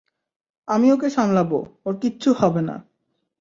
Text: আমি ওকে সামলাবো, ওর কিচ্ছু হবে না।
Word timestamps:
আমি 0.67 0.87
ওকে 0.91 1.09
সামলাবো, 1.09 1.59
ওর 1.85 1.93
কিচ্ছু 2.01 2.29
হবে 2.33 2.61
না। 2.61 2.75